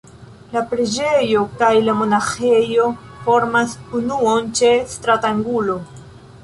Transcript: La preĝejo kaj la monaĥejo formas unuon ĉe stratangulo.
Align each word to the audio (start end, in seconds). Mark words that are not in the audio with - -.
La 0.53 0.61
preĝejo 0.69 1.43
kaj 1.59 1.69
la 1.89 1.95
monaĥejo 1.99 2.89
formas 3.27 3.77
unuon 4.01 4.53
ĉe 4.61 4.75
stratangulo. 4.97 5.83